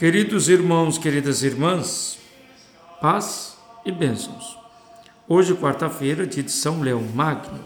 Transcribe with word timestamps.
Queridos 0.00 0.48
irmãos, 0.48 0.96
queridas 0.96 1.42
irmãs, 1.42 2.18
paz 3.02 3.58
e 3.84 3.92
bênçãos. 3.92 4.56
Hoje, 5.28 5.52
quarta-feira, 5.52 6.26
dia 6.26 6.42
de 6.42 6.50
São 6.50 6.80
Leão 6.80 7.02
Magno, 7.02 7.60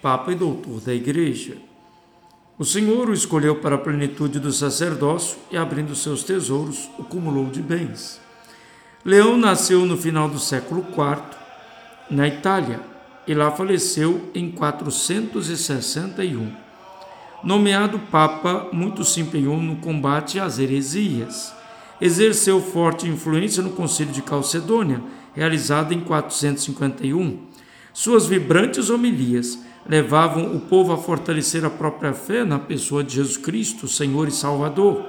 Papa 0.00 0.30
e 0.30 0.36
Doutor 0.36 0.80
da 0.80 0.94
Igreja. 0.94 1.56
O 2.56 2.64
Senhor 2.64 3.08
o 3.08 3.12
escolheu 3.12 3.56
para 3.56 3.74
a 3.74 3.78
plenitude 3.78 4.38
do 4.38 4.52
sacerdócio 4.52 5.38
e, 5.50 5.56
abrindo 5.56 5.96
seus 5.96 6.22
tesouros, 6.22 6.88
o 7.00 7.02
cumulou 7.02 7.46
de 7.46 7.60
bens. 7.60 8.20
Leão 9.04 9.36
nasceu 9.36 9.84
no 9.84 9.96
final 9.96 10.28
do 10.28 10.38
século 10.38 10.86
IV, 10.90 11.36
na 12.08 12.28
Itália, 12.28 12.80
e 13.26 13.34
lá 13.34 13.50
faleceu 13.50 14.30
em 14.32 14.52
461 14.52 16.65
nomeado 17.42 17.98
Papa, 17.98 18.68
muito 18.72 19.04
se 19.04 19.20
empenhou 19.20 19.58
no 19.60 19.76
combate 19.76 20.40
às 20.40 20.58
heresias. 20.58 21.54
Exerceu 22.00 22.60
forte 22.60 23.08
influência 23.08 23.62
no 23.62 23.70
Concílio 23.70 24.12
de 24.12 24.22
Calcedônia, 24.22 25.02
realizado 25.34 25.92
em 25.92 26.00
451. 26.00 27.38
Suas 27.92 28.26
vibrantes 28.26 28.90
homilias 28.90 29.58
levavam 29.88 30.54
o 30.54 30.60
povo 30.60 30.92
a 30.92 30.98
fortalecer 30.98 31.64
a 31.64 31.70
própria 31.70 32.12
fé 32.12 32.44
na 32.44 32.58
pessoa 32.58 33.02
de 33.02 33.14
Jesus 33.14 33.36
Cristo, 33.36 33.86
Senhor 33.86 34.28
e 34.28 34.32
Salvador. 34.32 35.04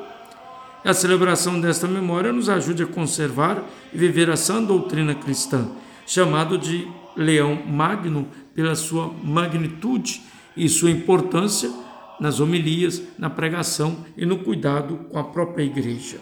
A 0.85 0.93
celebração 0.93 1.59
desta 1.59 1.87
memória 1.87 2.31
nos 2.31 2.47
ajude 2.47 2.83
a 2.83 2.87
conservar 2.87 3.61
e 3.93 3.97
viver 3.97 4.29
a 4.29 4.37
sã 4.37 4.63
doutrina 4.63 5.13
cristã, 5.15 5.67
chamado 6.05 6.57
de 6.57 6.87
Leão 7.15 7.61
Magno 7.65 8.27
pela 8.53 8.75
sua 8.75 9.11
magnitude 9.23 10.21
e 10.55 10.69
sua 10.69 10.91
importância 10.91 11.69
nas 12.19 12.39
homilias, 12.39 13.01
na 13.17 13.29
pregação 13.29 14.05
e 14.15 14.25
no 14.25 14.39
cuidado 14.39 14.97
com 15.09 15.17
a 15.17 15.23
própria 15.23 15.63
igreja. 15.63 16.19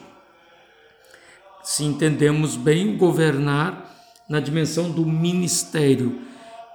Se 1.64 1.84
entendemos 1.84 2.56
bem, 2.56 2.96
governar 2.98 3.94
na 4.30 4.40
dimensão 4.40 4.92
do 4.92 5.06
ministério 5.06 6.20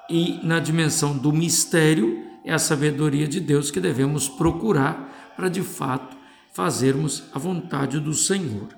e 0.08 0.40
na 0.42 0.58
dimensão 0.58 1.16
do 1.16 1.32
mistério 1.32 2.24
é 2.44 2.52
a 2.52 2.58
sabedoria 2.58 3.28
de 3.28 3.38
Deus 3.38 3.70
que 3.70 3.80
devemos 3.80 4.28
procurar 4.28 5.32
para 5.36 5.48
de 5.48 5.62
fato 5.62 6.16
fazermos 6.52 7.22
a 7.32 7.38
vontade 7.38 8.00
do 8.00 8.12
Senhor. 8.12 8.68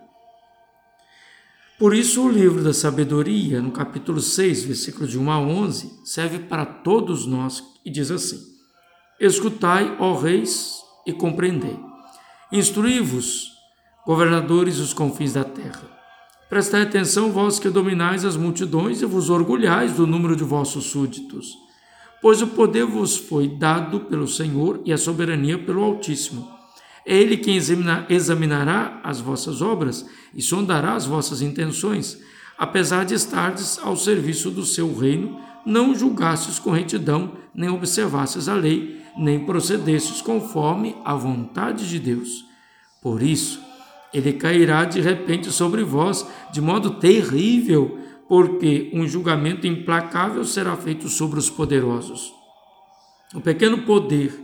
Por 1.78 1.94
isso, 1.94 2.24
o 2.24 2.30
livro 2.30 2.62
da 2.62 2.72
sabedoria, 2.72 3.60
no 3.60 3.72
capítulo 3.72 4.20
6, 4.20 4.64
versículos 4.64 5.10
de 5.10 5.18
1 5.18 5.30
a 5.30 5.40
11, 5.40 6.00
serve 6.04 6.38
para 6.40 6.64
todos 6.64 7.26
nós 7.26 7.62
e 7.84 7.90
diz 7.90 8.10
assim: 8.10 8.51
Escutai, 9.24 9.96
ó 10.00 10.14
reis, 10.16 10.82
e 11.06 11.12
compreendei. 11.12 11.78
Instruí-vos, 12.50 13.52
governadores 14.04 14.78
dos 14.78 14.92
confins 14.92 15.32
da 15.32 15.44
terra. 15.44 15.88
Prestai 16.50 16.82
atenção, 16.82 17.30
vós 17.30 17.60
que 17.60 17.70
dominais 17.70 18.24
as 18.24 18.36
multidões 18.36 19.00
e 19.00 19.06
vos 19.06 19.30
orgulhais 19.30 19.92
do 19.92 20.08
número 20.08 20.34
de 20.34 20.42
vossos 20.42 20.86
súditos. 20.86 21.56
Pois 22.20 22.42
o 22.42 22.48
poder 22.48 22.84
vos 22.84 23.16
foi 23.16 23.46
dado 23.46 24.00
pelo 24.00 24.26
Senhor 24.26 24.82
e 24.84 24.92
a 24.92 24.98
soberania 24.98 25.56
pelo 25.56 25.84
Altíssimo. 25.84 26.48
É 27.06 27.16
Ele 27.16 27.36
quem 27.36 27.56
examinará 28.08 29.00
as 29.04 29.20
vossas 29.20 29.62
obras 29.62 30.04
e 30.34 30.42
sondará 30.42 30.94
as 30.94 31.06
vossas 31.06 31.42
intenções. 31.42 32.20
Apesar 32.58 33.04
de 33.04 33.14
estardes 33.14 33.78
ao 33.84 33.96
serviço 33.96 34.50
do 34.50 34.64
seu 34.64 34.92
reino, 34.92 35.38
não 35.64 35.94
julgastes 35.94 36.58
com 36.58 36.72
retidão, 36.72 37.34
nem 37.54 37.68
observastes 37.68 38.48
a 38.48 38.54
lei, 38.54 39.00
nem 39.16 39.44
procedestes 39.44 40.20
conforme 40.20 40.96
a 41.04 41.14
vontade 41.14 41.88
de 41.88 41.98
Deus. 41.98 42.44
Por 43.02 43.22
isso, 43.22 43.60
ele 44.12 44.32
cairá 44.34 44.84
de 44.84 45.00
repente 45.00 45.50
sobre 45.50 45.82
vós 45.82 46.26
de 46.52 46.60
modo 46.60 46.94
terrível, 46.94 47.98
porque 48.28 48.90
um 48.94 49.06
julgamento 49.06 49.66
implacável 49.66 50.44
será 50.44 50.76
feito 50.76 51.08
sobre 51.08 51.38
os 51.38 51.50
poderosos. 51.50 52.32
O 53.34 53.40
pequeno 53.40 53.82
poder, 53.82 54.38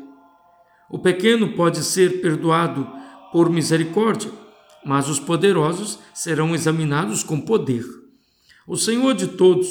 o 0.90 0.98
pequeno 0.98 1.52
pode 1.52 1.82
ser 1.84 2.20
perdoado 2.20 2.88
por 3.30 3.50
misericórdia, 3.50 4.30
mas 4.84 5.08
os 5.08 5.20
poderosos 5.20 5.98
serão 6.14 6.54
examinados 6.54 7.22
com 7.22 7.40
poder. 7.40 7.84
O 8.66 8.76
Senhor 8.76 9.14
de 9.14 9.28
todos 9.28 9.68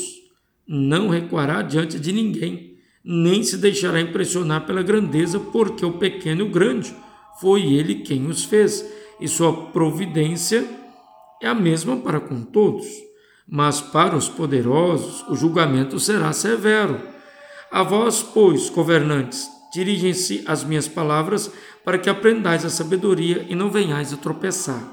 não 0.68 1.09
recuará 1.09 1.62
diante 1.62 2.00
de 2.00 2.12
ninguém 2.12 2.77
nem 3.09 3.41
se 3.41 3.56
deixará 3.56 4.01
impressionar 4.01 4.66
pela 4.66 4.84
grandeza, 4.84 5.40
porque 5.40 5.85
o 5.85 5.94
pequeno 5.94 6.41
e 6.41 6.44
o 6.44 6.50
grande 6.50 6.94
foi 7.40 7.62
ele 7.62 7.95
quem 7.95 8.28
os 8.28 8.44
fez, 8.44 8.85
e 9.18 9.29
sua 9.29 9.68
providência 9.68 10.68
é 11.41 11.47
a 11.47 11.56
mesma 11.56 11.96
para 11.96 12.19
com 12.19 12.44
todos. 12.44 12.85
Mas 13.47 13.79
para 13.79 14.13
os 14.13 14.28
poderosos 14.28 15.23
o 15.29 15.35
julgamento 15.35 15.97
será 16.01 16.34
severo. 16.34 17.00
A 17.72 17.81
vós, 17.81 18.22
pois, 18.22 18.69
governantes, 18.69 19.47
dirigem-se 19.73 20.44
as 20.46 20.66
minhas 20.66 20.90
palavras 20.90 21.50
para 21.85 21.97
que 21.97 22.09
aprendais 22.09 22.66
a 22.66 22.69
sabedoria 22.69 23.46
e 23.47 23.56
não 23.56 23.72
venhais 23.72 24.12
a 24.12 24.17
tropeçar. 24.17 24.84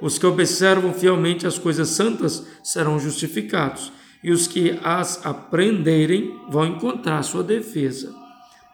Os 0.00 0.18
que 0.18 0.26
observam 0.26 0.92
fielmente 0.92 1.46
as 1.46 1.56
coisas 1.56 1.90
santas 1.90 2.44
serão 2.64 2.98
justificados 2.98 3.92
e 4.24 4.32
os 4.32 4.46
que 4.46 4.80
as 4.82 5.24
aprenderem 5.26 6.34
vão 6.48 6.64
encontrar 6.64 7.22
sua 7.22 7.42
defesa. 7.42 8.10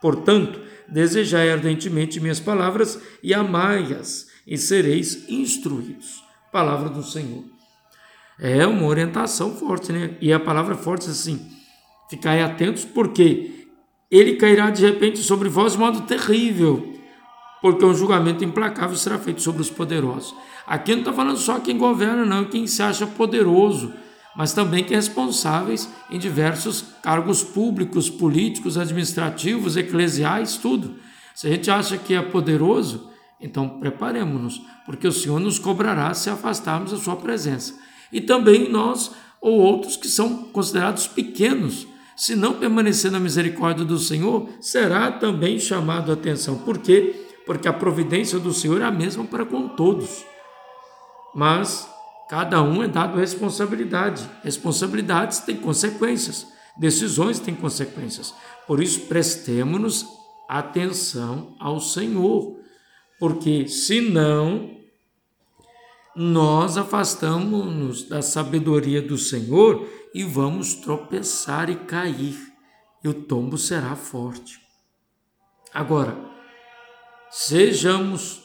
Portanto, 0.01 0.61
desejai 0.89 1.51
ardentemente 1.51 2.21
minhas 2.21 2.39
palavras 2.39 3.03
e 3.21 3.35
amai-as, 3.35 4.29
e 4.47 4.57
sereis 4.57 5.29
instruídos. 5.29 6.23
Palavra 6.53 6.89
do 6.89 7.03
Senhor. 7.03 7.43
É 8.39 8.65
uma 8.65 8.87
orientação 8.87 9.57
forte, 9.57 9.93
né? 9.93 10.17
E 10.21 10.33
a 10.33 10.39
palavra 10.39 10.77
forte 10.77 11.09
é 11.09 11.11
assim: 11.11 11.45
ficai 12.09 12.41
atentos, 12.43 12.85
porque 12.85 13.67
ele 14.09 14.37
cairá 14.37 14.71
de 14.71 14.87
repente 14.87 15.19
sobre 15.19 15.49
vós 15.49 15.73
de 15.73 15.79
modo 15.79 16.03
terrível, 16.03 16.95
porque 17.61 17.85
um 17.85 17.93
julgamento 17.93 18.45
implacável 18.45 18.97
será 18.97 19.19
feito 19.19 19.43
sobre 19.43 19.63
os 19.63 19.71
poderosos. 19.71 20.33
Aqui 20.65 20.93
não 20.93 21.01
está 21.01 21.13
falando 21.13 21.39
só 21.39 21.59
quem 21.59 21.77
governa, 21.77 22.25
não, 22.25 22.45
quem 22.45 22.69
se 22.69 22.83
acha 22.83 23.05
poderoso 23.05 23.93
mas 24.37 24.53
também 24.53 24.85
que 24.85 24.95
responsáveis 24.95 25.89
em 26.11 26.19
diversos 26.19 26.85
cargos 27.03 27.43
públicos, 27.43 28.09
políticos, 28.09 28.79
administrativos, 28.79 29.77
eclesiais, 29.77 30.57
tudo. 30.57 30.97
Se 31.35 31.47
a 31.47 31.51
gente 31.51 31.71
acha 31.71 31.97
que 31.97 32.15
é 32.15 32.23
poderoso, 32.23 33.11
então 33.41 33.81
preparemos-nos, 33.81 34.61
porque 34.85 35.07
o 35.09 35.13
Senhor 35.13 35.41
nos 35.41 35.59
cobrará 35.59 36.13
se 36.15 36.31
afastarmos 36.31 36.93
da 36.93 36.99
sua 36.99 37.17
presença. 37.17 37.79
E 38.13 38.21
também 38.21 38.71
nós 38.71 39.13
ou 39.41 39.59
outros 39.59 39.97
que 39.97 40.09
são 40.09 40.45
considerados 40.45 41.07
pequenos, 41.07 41.87
se 42.15 42.37
não 42.37 42.55
permanecer 42.55 43.11
na 43.11 43.19
misericórdia 43.19 43.85
do 43.85 43.99
Senhor, 43.99 44.49
será 44.61 45.11
também 45.11 45.59
chamado 45.59 46.11
a 46.11 46.15
atenção. 46.15 46.59
Por 46.59 46.79
quê? 46.79 47.27
Porque 47.47 47.67
a 47.67 47.73
providência 47.73 48.39
do 48.39 48.53
Senhor 48.53 48.83
é 48.83 48.85
a 48.85 48.91
mesma 48.91 49.25
para 49.25 49.47
com 49.47 49.69
todos. 49.69 50.25
Mas 51.35 51.89
Cada 52.31 52.63
um 52.63 52.81
é 52.81 52.87
dado 52.87 53.19
responsabilidade. 53.19 54.31
Responsabilidades 54.45 55.41
têm 55.41 55.57
consequências, 55.57 56.47
decisões 56.79 57.41
têm 57.41 57.57
consequências. 57.57 58.33
Por 58.69 58.81
isso, 58.81 59.01
prestemos-nos 59.07 60.07
atenção 60.49 61.57
ao 61.59 61.81
Senhor, 61.81 62.57
porque 63.19 63.67
senão 63.67 64.71
nós 66.15 66.77
afastamos-nos 66.77 68.05
da 68.05 68.23
sabedoria 68.23 69.03
do 69.03 69.19
Senhor 69.19 69.89
e 70.15 70.23
vamos 70.23 70.75
tropeçar 70.75 71.69
e 71.69 71.75
cair, 71.75 72.37
e 73.03 73.09
o 73.09 73.15
tombo 73.15 73.59
será 73.59 73.97
forte. 73.97 74.61
Agora, 75.75 76.17
sejamos 77.29 78.40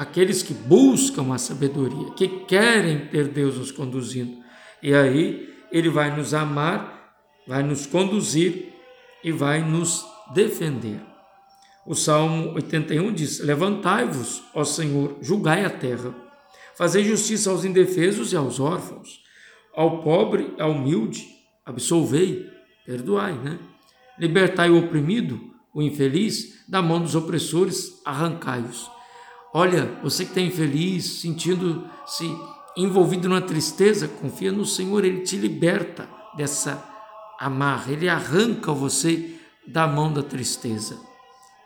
aqueles 0.00 0.42
que 0.42 0.54
buscam 0.54 1.30
a 1.30 1.36
sabedoria, 1.36 2.10
que 2.12 2.26
querem 2.46 3.06
ter 3.08 3.28
Deus 3.28 3.58
nos 3.58 3.70
conduzindo. 3.70 4.42
E 4.82 4.94
aí 4.94 5.46
ele 5.70 5.90
vai 5.90 6.16
nos 6.16 6.32
amar, 6.32 7.12
vai 7.46 7.62
nos 7.62 7.84
conduzir 7.84 8.72
e 9.22 9.30
vai 9.30 9.60
nos 9.60 10.02
defender. 10.32 11.02
O 11.86 11.94
Salmo 11.94 12.54
81 12.54 13.12
diz: 13.12 13.40
Levantai-vos, 13.40 14.42
ó 14.54 14.64
Senhor, 14.64 15.18
julgai 15.20 15.66
a 15.66 15.70
terra, 15.70 16.14
fazei 16.78 17.04
justiça 17.04 17.50
aos 17.50 17.66
indefesos 17.66 18.32
e 18.32 18.36
aos 18.36 18.58
órfãos, 18.58 19.20
ao 19.74 20.02
pobre 20.02 20.54
ao 20.58 20.70
humilde, 20.70 21.28
absolvei, 21.62 22.48
perdoai, 22.86 23.34
né? 23.34 23.58
Libertai 24.18 24.70
o 24.70 24.78
oprimido, 24.78 25.38
o 25.74 25.82
infeliz, 25.82 26.64
da 26.66 26.80
mão 26.80 27.02
dos 27.02 27.14
opressores, 27.14 28.00
arrancai-os. 28.06 28.90
Olha, 29.52 29.98
você 30.02 30.24
que 30.24 30.30
está 30.30 30.40
infeliz, 30.40 31.20
sentindo-se 31.20 32.30
envolvido 32.76 33.28
numa 33.28 33.40
tristeza, 33.40 34.06
confia 34.06 34.52
no 34.52 34.64
Senhor, 34.64 35.04
Ele 35.04 35.20
te 35.20 35.36
liberta 35.36 36.08
dessa 36.36 36.84
amarra, 37.38 37.92
Ele 37.92 38.08
arranca 38.08 38.72
você 38.72 39.34
da 39.66 39.86
mão 39.86 40.12
da 40.12 40.22
tristeza. 40.22 41.00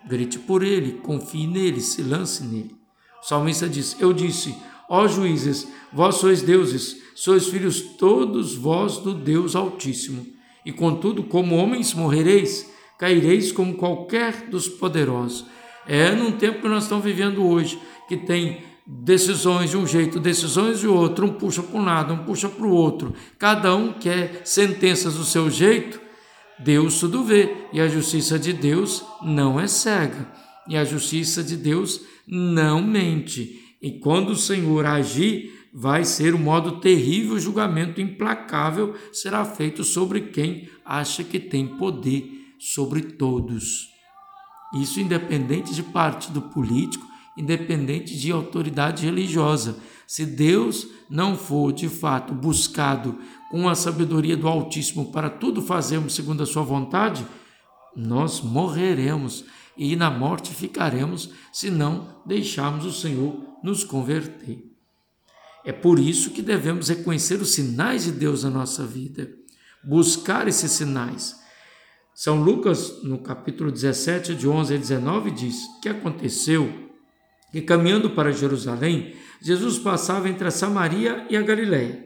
Grite 0.06 0.38
por 0.38 0.62
Ele, 0.62 0.92
confie 0.92 1.46
nele, 1.46 1.80
se 1.80 2.02
lance 2.02 2.44
nele. 2.44 2.74
O 3.22 3.26
salmista 3.26 3.68
diz: 3.68 3.96
Eu 4.00 4.12
disse, 4.12 4.54
ó 4.88 5.06
juízes, 5.06 5.68
vós 5.92 6.16
sois 6.16 6.42
deuses, 6.42 6.96
sois 7.14 7.48
filhos 7.48 7.80
todos 7.80 8.54
vós 8.54 8.98
do 8.98 9.14
Deus 9.14 9.54
Altíssimo. 9.54 10.26
E 10.64 10.72
contudo, 10.72 11.22
como 11.24 11.56
homens 11.56 11.92
morrereis, 11.92 12.70
caireis 12.98 13.52
como 13.52 13.74
qualquer 13.74 14.48
dos 14.48 14.68
poderosos. 14.68 15.46
É 15.86 16.10
num 16.12 16.32
tempo 16.32 16.62
que 16.62 16.68
nós 16.68 16.84
estamos 16.84 17.04
vivendo 17.04 17.44
hoje, 17.44 17.78
que 18.08 18.16
tem 18.16 18.62
decisões 18.86 19.70
de 19.70 19.76
um 19.76 19.86
jeito, 19.86 20.20
decisões 20.20 20.80
de 20.80 20.86
outro, 20.86 21.26
um 21.26 21.32
puxa 21.32 21.62
para 21.62 21.78
um 21.78 21.84
lado, 21.84 22.14
um 22.14 22.24
puxa 22.24 22.48
para 22.48 22.66
o 22.66 22.70
outro. 22.70 23.14
Cada 23.38 23.74
um 23.74 23.92
quer 23.92 24.42
sentenças 24.44 25.14
do 25.14 25.24
seu 25.24 25.50
jeito. 25.50 26.00
Deus 26.58 27.00
tudo 27.00 27.24
vê, 27.24 27.54
e 27.72 27.80
a 27.80 27.88
justiça 27.88 28.38
de 28.38 28.52
Deus 28.52 29.04
não 29.22 29.58
é 29.58 29.66
cega, 29.66 30.30
e 30.68 30.76
a 30.76 30.84
justiça 30.84 31.42
de 31.42 31.56
Deus 31.56 32.00
não 32.26 32.82
mente. 32.82 33.76
E 33.82 33.98
quando 33.98 34.30
o 34.30 34.36
Senhor 34.36 34.86
agir, 34.86 35.52
vai 35.72 36.04
ser 36.04 36.34
um 36.34 36.38
modo 36.38 36.78
terrível, 36.78 37.38
julgamento 37.38 38.00
implacável 38.00 38.94
será 39.12 39.44
feito 39.44 39.82
sobre 39.82 40.20
quem 40.20 40.68
acha 40.84 41.24
que 41.24 41.40
tem 41.40 41.66
poder 41.66 42.54
sobre 42.58 43.02
todos. 43.02 43.93
Isso 44.74 45.00
independente 45.00 45.74
de 45.74 45.82
partido 45.82 46.42
político, 46.42 47.06
independente 47.36 48.16
de 48.18 48.30
autoridade 48.30 49.04
religiosa. 49.04 49.76
Se 50.06 50.26
Deus 50.26 50.86
não 51.08 51.36
for 51.36 51.72
de 51.72 51.88
fato 51.88 52.34
buscado 52.34 53.18
com 53.50 53.68
a 53.68 53.74
sabedoria 53.74 54.36
do 54.36 54.48
Altíssimo 54.48 55.12
para 55.12 55.30
tudo 55.30 55.62
fazermos 55.62 56.14
segundo 56.14 56.42
a 56.42 56.46
sua 56.46 56.62
vontade, 56.62 57.24
nós 57.96 58.40
morreremos 58.40 59.44
e 59.76 59.96
na 59.96 60.10
morte 60.10 60.52
ficaremos 60.54 61.30
se 61.52 61.70
não 61.70 62.22
deixarmos 62.26 62.84
o 62.84 62.92
Senhor 62.92 63.36
nos 63.62 63.84
converter. 63.84 64.70
É 65.64 65.72
por 65.72 65.98
isso 65.98 66.30
que 66.30 66.42
devemos 66.42 66.88
reconhecer 66.88 67.40
os 67.40 67.54
sinais 67.54 68.04
de 68.04 68.12
Deus 68.12 68.44
na 68.44 68.50
nossa 68.50 68.84
vida, 68.84 69.30
buscar 69.82 70.46
esses 70.46 70.70
sinais. 70.72 71.43
São 72.14 72.40
Lucas, 72.40 73.02
no 73.02 73.18
capítulo 73.18 73.72
17, 73.72 74.36
de 74.36 74.46
11 74.46 74.74
a 74.74 74.78
19, 74.78 75.32
diz 75.32 75.56
que 75.82 75.88
aconteceu 75.88 76.72
que, 77.50 77.60
caminhando 77.60 78.10
para 78.10 78.30
Jerusalém, 78.30 79.16
Jesus 79.42 79.80
passava 79.80 80.28
entre 80.28 80.46
a 80.46 80.50
Samaria 80.52 81.26
e 81.28 81.36
a 81.36 81.42
Galiléia. 81.42 82.04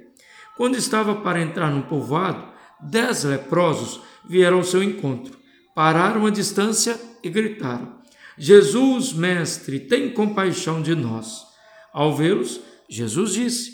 Quando 0.56 0.76
estava 0.76 1.16
para 1.16 1.42
entrar 1.42 1.70
num 1.70 1.82
povoado, 1.82 2.42
dez 2.80 3.24
leprosos 3.24 4.00
vieram 4.26 4.56
ao 4.56 4.64
seu 4.64 4.82
encontro, 4.82 5.38
pararam 5.74 6.24
à 6.24 6.30
distância 6.30 6.98
e 7.22 7.28
gritaram: 7.28 7.98
Jesus, 8.38 9.12
mestre, 9.12 9.78
tem 9.78 10.10
compaixão 10.10 10.80
de 10.80 10.94
nós. 10.94 11.44
Ao 11.92 12.16
vê-los, 12.16 12.60
Jesus 12.88 13.34
disse: 13.34 13.72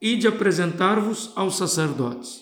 Ide 0.00 0.28
apresentar-vos 0.28 1.32
aos 1.34 1.56
sacerdotes. 1.56 2.41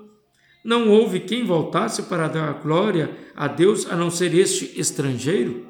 Não 0.63 0.89
houve 0.89 1.21
quem 1.21 1.45
voltasse 1.45 2.03
para 2.03 2.27
dar 2.27 2.53
glória 2.61 3.17
a 3.35 3.47
Deus 3.47 3.85
a 3.87 3.95
não 3.95 4.11
ser 4.11 4.33
este 4.35 4.79
estrangeiro? 4.79 5.67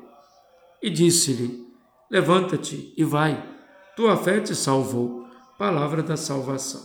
E 0.82 0.90
disse-lhe: 0.90 1.66
Levanta-te 2.10 2.94
e 2.98 3.04
vai, 3.04 3.42
tua 3.96 4.18
fé 4.18 4.40
te 4.42 4.56
salvou. 4.56 5.22
Palavra 5.58 6.02
da 6.02 6.18
salvação. 6.18 6.82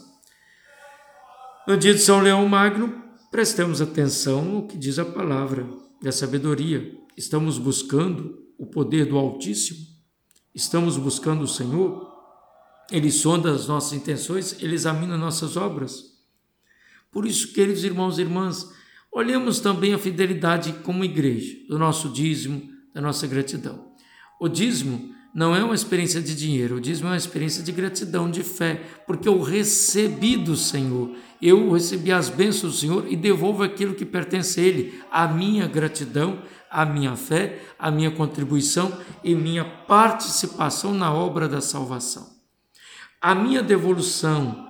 No 1.67 1.77
dia 1.77 1.95
de 1.95 2.01
São 2.01 2.21
Leão 2.21 2.47
Magno, 2.47 3.03
prestemos 3.31 3.81
atenção 3.81 4.45
no 4.45 4.69
que 4.69 4.77
diz 4.77 4.99
a 4.99 5.05
palavra 5.05 5.67
da 6.03 6.13
sabedoria. 6.13 6.95
Estamos 7.17 7.59
buscando 7.59 8.39
o 8.59 8.67
poder 8.67 9.07
do 9.07 9.17
Altíssimo? 9.17 9.81
Estamos 10.55 10.97
buscando 10.97 11.43
o 11.43 11.49
Senhor? 11.49 12.07
Ele 12.91 13.11
sonda 13.11 13.51
as 13.51 13.67
nossas 13.67 13.95
intenções, 13.95 14.63
ele 14.63 14.75
examina 14.75 15.17
nossas 15.17 15.57
obras. 15.57 16.16
Por 17.11 17.27
isso, 17.27 17.53
queridos 17.53 17.85
irmãos 17.85 18.19
e 18.19 18.23
irmãs, 18.23 18.71
olhemos 19.13 19.61
também 19.61 19.95
a 19.95 19.99
fidelidade 19.99 20.73
como 20.83 21.05
igreja, 21.05 21.57
do 21.69 21.79
nosso 21.79 22.09
dízimo, 22.11 22.63
da 22.95 23.01
nossa 23.01 23.27
gratidão. 23.27 23.93
O 24.41 24.49
dízimo 24.49 25.15
não 25.35 25.55
é 25.55 25.63
uma 25.63 25.75
experiência 25.75 26.23
de 26.23 26.35
dinheiro, 26.35 26.77
o 26.77 26.81
dízimo 26.81 27.09
é 27.09 27.11
uma 27.13 27.17
experiência 27.17 27.63
de 27.63 27.71
gratidão, 27.71 28.31
de 28.31 28.43
fé, 28.43 28.83
porque 29.07 29.29
eu 29.29 29.43
recebi 29.43 30.35
do 30.35 30.57
Senhor, 30.57 31.15
eu 31.43 31.71
recebi 31.73 32.11
as 32.11 32.31
bênçãos 32.31 32.73
do 32.73 32.79
Senhor 32.79 33.07
e 33.07 33.17
devolvo 33.17 33.63
aquilo 33.63 33.95
que 33.95 34.07
pertence 34.07 34.59
a 34.59 34.63
Ele, 34.63 34.99
a 35.11 35.29
minha 35.29 35.67
gratidão, 35.67 36.43
a 36.71 36.87
minha 36.87 37.17
fé, 37.17 37.61
a 37.79 37.91
minha 37.91 38.11
contribuição 38.11 38.99
e 39.23 39.35
minha 39.35 39.65
participação 39.65 40.95
na 40.95 41.13
obra 41.13 41.47
da 41.47 41.61
salvação. 41.61 42.27
A 43.21 43.35
minha 43.35 43.63
devolução, 43.63 44.67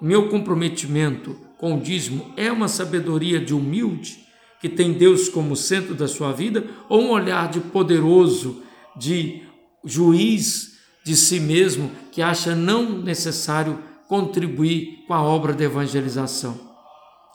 meu 0.00 0.28
comprometimento, 0.28 1.36
com 1.58 1.74
o 1.74 1.80
dízimo 1.80 2.32
é 2.36 2.50
uma 2.50 2.68
sabedoria 2.68 3.40
de 3.40 3.52
humilde, 3.52 4.24
que 4.60 4.68
tem 4.68 4.92
Deus 4.92 5.28
como 5.28 5.56
centro 5.56 5.94
da 5.94 6.08
sua 6.08 6.32
vida, 6.32 6.64
ou 6.88 7.02
um 7.02 7.10
olhar 7.10 7.48
de 7.50 7.60
poderoso, 7.60 8.62
de 8.96 9.42
juiz 9.84 10.78
de 11.04 11.16
si 11.16 11.40
mesmo, 11.40 11.90
que 12.12 12.22
acha 12.22 12.54
não 12.54 12.98
necessário 12.98 13.78
contribuir 14.08 15.04
com 15.06 15.14
a 15.14 15.22
obra 15.22 15.52
de 15.52 15.64
evangelização? 15.64 16.58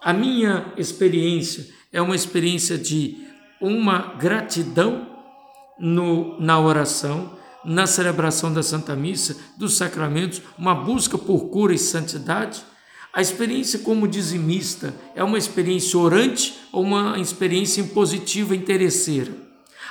A 0.02 0.12
minha 0.12 0.74
experiência 0.78 1.68
é 1.92 2.02
uma 2.02 2.16
experiência 2.16 2.78
de 2.78 3.18
uma 3.62 4.16
gratidão 4.16 5.08
no, 5.80 6.40
na 6.40 6.60
oração, 6.60 7.38
na 7.64 7.88
celebração 7.88 8.54
da 8.54 8.62
Santa 8.62 8.96
Missa, 8.96 9.38
dos 9.58 9.76
sacramentos, 9.76 10.42
uma 10.58 10.76
busca 10.76 11.18
por 11.18 11.50
cura 11.50 11.74
e 11.74 11.78
santidade 11.78 12.62
a 13.14 13.22
experiência 13.22 13.78
como 13.80 14.08
dizimista 14.08 14.92
é 15.14 15.24
uma 15.24 15.38
experiência 15.38 16.00
orante 16.00 16.60
ou 16.72 16.82
uma 16.82 17.20
experiência 17.20 17.80
impositiva 17.80 18.56
interesseira? 18.56 19.32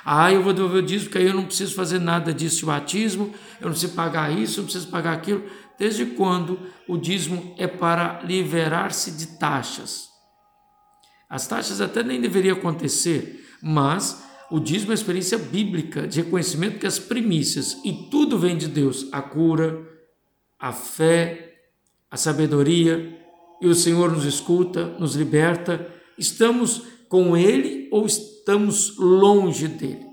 Ah, 0.04 0.32
eu 0.32 0.42
vou 0.42 0.52
devolver 0.52 0.82
o 0.82 0.86
dízimo, 0.86 1.04
porque 1.04 1.18
aí 1.18 1.28
eu 1.28 1.34
não 1.34 1.44
preciso 1.44 1.76
fazer 1.76 2.00
nada 2.00 2.34
disso 2.34 2.58
de 2.58 2.66
batismo, 2.66 3.32
eu 3.60 3.66
não 3.66 3.70
preciso 3.70 3.92
pagar 3.92 4.36
isso, 4.36 4.58
eu 4.58 4.62
não 4.62 4.64
preciso 4.64 4.88
pagar 4.88 5.12
aquilo. 5.12 5.44
Desde 5.78 6.04
quando 6.04 6.58
o 6.88 6.96
dízimo 6.96 7.54
é 7.56 7.68
para 7.68 8.20
liberar-se 8.24 9.12
de 9.12 9.38
taxas? 9.38 10.08
As 11.30 11.46
taxas 11.46 11.80
até 11.80 12.02
nem 12.02 12.20
deveriam 12.20 12.56
acontecer, 12.56 13.46
mas 13.62 14.20
o 14.50 14.58
dízimo 14.58 14.90
é 14.90 14.94
uma 14.94 14.94
experiência 14.94 15.38
bíblica 15.38 16.08
de 16.08 16.22
reconhecimento 16.22 16.80
que 16.80 16.86
as 16.86 16.98
primícias 16.98 17.78
e 17.84 17.92
tudo 18.10 18.36
vem 18.36 18.56
de 18.56 18.66
Deus, 18.66 19.06
a 19.12 19.22
cura, 19.22 19.80
a 20.58 20.72
fé, 20.72 21.52
a 22.10 22.16
sabedoria, 22.16 23.21
e 23.62 23.68
o 23.68 23.74
Senhor 23.76 24.10
nos 24.10 24.24
escuta, 24.24 24.86
nos 24.98 25.14
liberta. 25.14 25.88
Estamos 26.18 26.82
com 27.08 27.36
Ele 27.36 27.88
ou 27.92 28.04
estamos 28.04 28.98
longe 28.98 29.68
dele? 29.68 30.04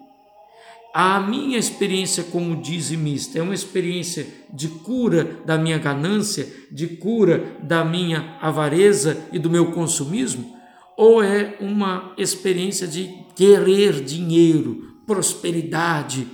A 0.94 1.20
minha 1.20 1.58
experiência 1.58 2.24
como 2.24 2.62
dizimista 2.62 3.40
é 3.40 3.42
uma 3.42 3.54
experiência 3.56 4.28
de 4.54 4.68
cura 4.68 5.40
da 5.46 5.58
minha 5.58 5.80
ganância, 5.80 6.48
de 6.72 6.88
cura 6.88 7.58
da 7.64 7.84
minha 7.84 8.38
avareza 8.40 9.18
e 9.32 9.40
do 9.40 9.50
meu 9.50 9.72
consumismo? 9.72 10.56
Ou 10.96 11.24
é 11.24 11.58
uma 11.60 12.14
experiência 12.18 12.88
de 12.88 13.10
querer 13.36 14.04
dinheiro, 14.04 14.96
prosperidade? 15.08 16.28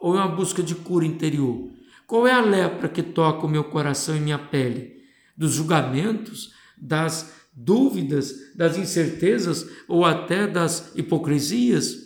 Ou 0.00 0.14
é 0.14 0.18
uma 0.18 0.28
busca 0.28 0.62
de 0.62 0.76
cura 0.76 1.04
interior? 1.04 1.70
Qual 2.06 2.26
é 2.26 2.32
a 2.32 2.40
lepra 2.40 2.88
que 2.88 3.02
toca 3.02 3.46
o 3.46 3.50
meu 3.50 3.64
coração 3.64 4.16
e 4.16 4.20
minha 4.20 4.38
pele? 4.38 4.99
Dos 5.40 5.52
julgamentos, 5.52 6.52
das 6.76 7.32
dúvidas, 7.54 8.34
das 8.54 8.76
incertezas 8.76 9.66
ou 9.88 10.04
até 10.04 10.46
das 10.46 10.92
hipocrisias? 10.94 11.96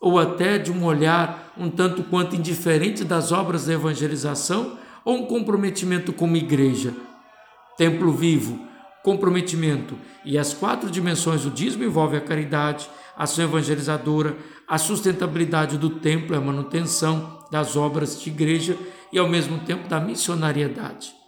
Ou 0.00 0.18
até 0.18 0.58
de 0.58 0.72
um 0.72 0.84
olhar 0.84 1.54
um 1.56 1.70
tanto 1.70 2.02
quanto 2.02 2.34
indiferente 2.34 3.04
das 3.04 3.30
obras 3.30 3.66
da 3.66 3.74
evangelização? 3.74 4.76
Ou 5.04 5.18
um 5.18 5.26
comprometimento 5.26 6.12
como 6.12 6.36
igreja? 6.36 6.92
Templo 7.78 8.10
vivo, 8.10 8.58
comprometimento. 9.04 9.96
E 10.24 10.36
as 10.36 10.52
quatro 10.52 10.90
dimensões 10.90 11.42
do 11.42 11.50
dízimo 11.50 11.84
envolvem 11.84 12.18
a 12.18 12.24
caridade, 12.24 12.90
a 13.16 13.22
ação 13.22 13.44
evangelizadora, 13.44 14.36
a 14.66 14.76
sustentabilidade 14.76 15.78
do 15.78 15.88
templo, 15.88 16.36
a 16.36 16.40
manutenção 16.40 17.46
das 17.48 17.76
obras 17.76 18.20
de 18.20 18.28
igreja 18.28 18.76
e 19.12 19.20
ao 19.20 19.28
mesmo 19.28 19.60
tempo 19.60 19.88
da 19.88 20.00
missionariedade. 20.00 21.21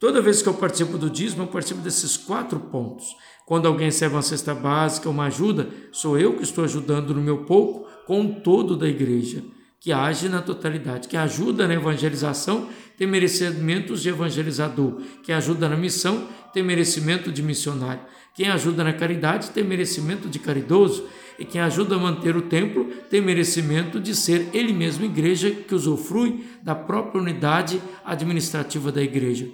Toda 0.00 0.22
vez 0.22 0.40
que 0.40 0.48
eu 0.48 0.54
participo 0.54 0.96
do 0.96 1.10
dízimo, 1.10 1.42
eu 1.42 1.48
participo 1.48 1.82
desses 1.82 2.16
quatro 2.16 2.58
pontos. 2.58 3.14
Quando 3.44 3.68
alguém 3.68 3.88
recebe 3.88 4.14
uma 4.14 4.22
cesta 4.22 4.54
básica, 4.54 5.10
uma 5.10 5.26
ajuda, 5.26 5.68
sou 5.92 6.18
eu 6.18 6.36
que 6.36 6.42
estou 6.42 6.64
ajudando 6.64 7.14
no 7.14 7.20
meu 7.20 7.44
pouco 7.44 7.86
com 8.06 8.24
o 8.24 8.40
todo 8.40 8.78
da 8.78 8.88
igreja, 8.88 9.44
que 9.78 9.92
age 9.92 10.26
na 10.26 10.40
totalidade, 10.40 11.06
que 11.06 11.18
ajuda 11.18 11.68
na 11.68 11.74
evangelização, 11.74 12.70
tem 12.96 13.06
merecimentos 13.06 14.00
de 14.00 14.08
evangelizador, 14.08 15.02
que 15.22 15.32
ajuda 15.32 15.68
na 15.68 15.76
missão, 15.76 16.26
tem 16.50 16.62
merecimento 16.62 17.30
de 17.30 17.42
missionário. 17.42 18.00
Quem 18.34 18.48
ajuda 18.48 18.82
na 18.82 18.94
caridade 18.94 19.50
tem 19.50 19.62
merecimento 19.62 20.30
de 20.30 20.38
caridoso, 20.38 21.06
e 21.38 21.44
quem 21.44 21.60
ajuda 21.60 21.96
a 21.96 21.98
manter 21.98 22.34
o 22.34 22.42
templo 22.42 22.86
tem 23.10 23.20
merecimento 23.20 24.00
de 24.00 24.14
ser 24.14 24.48
ele 24.54 24.72
mesmo 24.72 25.04
igreja 25.04 25.50
que 25.50 25.74
usufrui 25.74 26.42
da 26.62 26.74
própria 26.74 27.20
unidade 27.20 27.82
administrativa 28.02 28.90
da 28.90 29.02
igreja. 29.02 29.46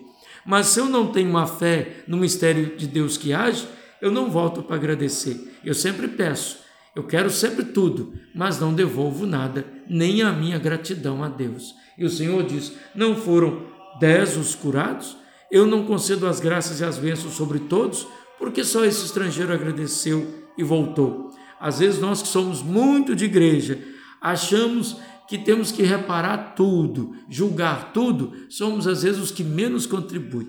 Mas 0.47 0.69
se 0.69 0.81
eu 0.81 0.87
não 0.87 1.09
tenho 1.09 1.29
uma 1.29 1.47
fé 1.47 2.05
no 2.07 2.17
mistério 2.17 2.77
de 2.77 2.87
Deus 2.87 3.17
que 3.17 3.33
age, 3.33 3.67
eu 4.01 4.11
não 4.11 4.31
volto 4.31 4.63
para 4.63 4.77
agradecer. 4.77 5.59
Eu 5.65 5.75
sempre 5.75 6.07
peço, 6.07 6.59
eu 6.95 7.03
quero 7.03 7.29
sempre 7.29 7.65
tudo, 7.65 8.15
mas 8.35 8.61
não 8.61 8.73
devolvo 8.73 9.27
nada, 9.27 9.67
nem 9.89 10.23
a 10.23 10.33
minha 10.33 10.59
gratidão 10.59 11.23
a 11.23 11.29
Deus. 11.29 11.75
E 11.99 12.05
o 12.05 12.11
Senhor 12.11 12.43
diz: 12.45 12.73
Não 12.95 13.17
foram 13.17 13.67
dez 13.99 14.37
os 14.37 14.55
curados? 14.55 15.17
Eu 15.51 15.67
não 15.67 15.85
concedo 15.85 16.27
as 16.27 16.41
graças 16.41 16.81
e 16.81 16.85
as 16.85 16.99
bênçãos 16.99 17.35
sobre 17.35 17.61
todos, 17.61 18.07
porque 18.39 18.65
só 18.65 18.85
esse 18.85 19.05
estrangeiro 19.05 19.53
agradeceu 19.53 20.45
e 20.57 20.63
voltou. 20.63 21.31
Às 21.61 21.79
vezes 21.79 22.01
nós 22.01 22.23
que 22.23 22.29
somos 22.29 22.63
muito 22.63 23.15
de 23.15 23.25
igreja, 23.25 23.79
achamos 24.21 24.97
que 25.29 25.39
temos 25.39 25.73
que 25.73 25.83
reparar 25.83 26.55
tudo, 26.55 27.17
julgar 27.29 27.93
tudo, 27.93 28.33
somos 28.49 28.87
às 28.87 29.03
vezes 29.03 29.21
os 29.21 29.31
que 29.31 29.43
menos 29.43 29.87
contribuem. 29.87 30.49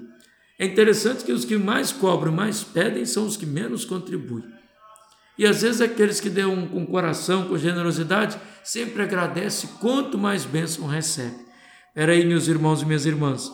É 0.60 0.66
interessante 0.66 1.24
que 1.24 1.32
os 1.32 1.46
que 1.46 1.58
mais 1.58 1.92
cobram, 1.92 2.32
mais 2.32 2.64
pedem, 2.64 3.06
são 3.06 3.26
os 3.26 3.38
que 3.38 3.46
menos 3.46 3.86
contribuem. 3.86 4.44
E 5.38 5.46
às 5.46 5.62
vezes 5.62 5.82
aqueles 5.82 6.20
que 6.20 6.30
dão 6.30 6.68
com 6.68 6.86
coração, 6.86 7.48
com 7.48 7.58
generosidade, 7.58 8.40
sempre 8.64 9.04
agradece 9.04 9.68
quanto 9.80 10.18
mais 10.18 10.46
bênção 10.46 10.88
recebe. 10.88 11.46
Espera 11.90 12.14
aí, 12.14 12.26
meus 12.26 12.48
irmãos 12.48 12.82
e 12.82 12.86
minhas 12.86 13.06
irmãs. 13.06 13.52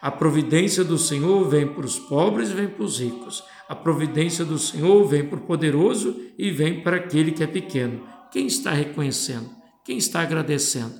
A 0.00 0.10
providência 0.10 0.82
do 0.82 0.96
Senhor 0.96 1.46
vem 1.48 1.66
para 1.66 1.84
os 1.84 1.98
pobres 1.98 2.50
e 2.50 2.54
vem 2.54 2.68
para 2.68 2.84
os 2.84 2.98
ricos. 2.98 3.44
A 3.68 3.76
providência 3.76 4.46
do 4.46 4.58
Senhor 4.58 5.06
vem 5.06 5.26
para 5.26 5.38
o 5.38 5.42
poderoso 5.42 6.18
e 6.38 6.50
vem 6.50 6.82
para 6.82 6.96
aquele 6.96 7.32
que 7.32 7.42
é 7.42 7.46
pequeno. 7.46 8.02
Quem 8.32 8.46
está 8.46 8.70
reconhecendo? 8.70 9.59
Quem 9.90 9.98
está 9.98 10.20
agradecendo? 10.20 10.94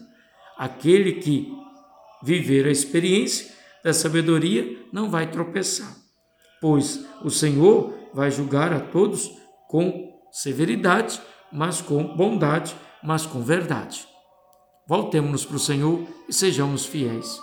Aquele 0.59 1.13
que 1.13 1.49
viver 2.25 2.67
a 2.67 2.73
experiência 2.73 3.49
da 3.85 3.93
sabedoria 3.93 4.85
não 4.93 5.09
vai 5.09 5.31
tropeçar, 5.31 5.95
pois 6.61 7.07
o 7.23 7.31
Senhor 7.31 7.95
vai 8.13 8.33
julgar 8.33 8.73
a 8.73 8.81
todos 8.81 9.31
com 9.69 10.13
severidade, 10.33 11.23
mas 11.53 11.81
com 11.81 12.03
bondade, 12.17 12.75
mas 13.01 13.25
com 13.25 13.41
verdade. 13.43 14.09
Voltemos-nos 14.89 15.45
para 15.45 15.57
o 15.57 15.61
Senhor 15.61 16.05
e 16.29 16.33
sejamos 16.33 16.85
fiéis. 16.85 17.41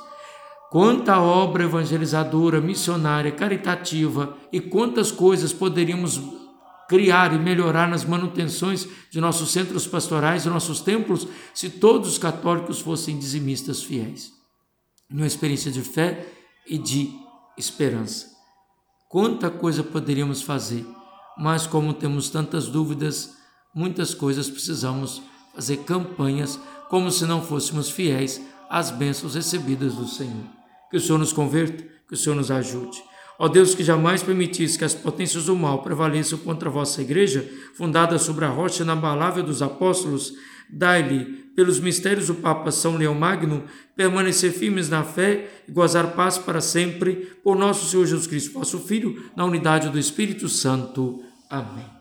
Quanta 0.69 1.17
obra 1.17 1.63
evangelizadora, 1.63 2.59
missionária, 2.59 3.31
caritativa 3.31 4.37
e 4.51 4.59
quantas 4.59 5.13
coisas 5.13 5.53
poderíamos 5.53 6.21
criar 6.87 7.33
e 7.33 7.39
melhorar 7.39 7.87
nas 7.87 8.05
manutenções 8.05 8.87
de 9.11 9.19
nossos 9.19 9.51
centros 9.51 9.85
pastorais 9.85 10.45
e 10.45 10.49
nossos 10.49 10.79
templos 10.79 11.27
se 11.53 11.69
todos 11.69 12.09
os 12.09 12.17
católicos 12.17 12.79
fossem 12.79 13.17
dizimistas 13.19 13.83
fiéis. 13.83 14.31
Numa 15.09 15.27
experiência 15.27 15.71
de 15.71 15.81
fé 15.81 16.25
e 16.65 16.77
de 16.77 17.13
esperança. 17.57 18.27
Quanta 19.09 19.49
coisa 19.49 19.83
poderíamos 19.83 20.41
fazer, 20.41 20.85
mas 21.37 21.65
como 21.65 21.93
temos 21.93 22.29
tantas 22.29 22.67
dúvidas, 22.67 23.35
muitas 23.73 24.13
coisas 24.13 24.49
precisamos 24.49 25.21
fazer 25.53 25.77
campanhas 25.77 26.59
como 26.89 27.11
se 27.11 27.25
não 27.25 27.41
fôssemos 27.41 27.89
fiéis 27.89 28.41
às 28.69 28.91
bênçãos 28.91 29.35
recebidas 29.35 29.95
do 29.95 30.07
Senhor. 30.07 30.45
Que 30.89 30.97
o 30.97 31.01
Senhor 31.01 31.17
nos 31.17 31.33
converta, 31.33 31.83
que 32.07 32.13
o 32.13 32.17
Senhor 32.17 32.35
nos 32.35 32.51
ajude. 32.51 33.01
Ó 33.39 33.47
Deus, 33.47 33.75
que 33.75 33.83
jamais 33.83 34.23
permitisse 34.23 34.77
que 34.77 34.83
as 34.83 34.95
potências 34.95 35.45
do 35.45 35.55
mal 35.55 35.83
prevaleçam 35.83 36.39
contra 36.39 36.69
a 36.69 36.71
vossa 36.71 37.01
igreja, 37.01 37.47
fundada 37.75 38.17
sobre 38.17 38.45
a 38.45 38.49
rocha 38.49 38.83
inabalável 38.83 39.43
dos 39.43 39.61
apóstolos, 39.61 40.33
dai-lhe, 40.69 41.45
pelos 41.55 41.79
mistérios 41.79 42.27
do 42.27 42.35
Papa 42.35 42.71
São 42.71 42.97
Leão 42.97 43.13
Magno, 43.13 43.63
permanecer 43.95 44.51
firmes 44.51 44.89
na 44.89 45.03
fé 45.03 45.47
e 45.67 45.71
gozar 45.71 46.13
paz 46.13 46.37
para 46.37 46.61
sempre, 46.61 47.31
por 47.43 47.55
nosso 47.55 47.89
Senhor 47.89 48.05
Jesus 48.05 48.27
Cristo, 48.27 48.53
vosso 48.53 48.79
Filho, 48.79 49.23
na 49.35 49.45
unidade 49.45 49.89
do 49.89 49.99
Espírito 49.99 50.49
Santo. 50.49 51.23
Amém. 51.49 51.96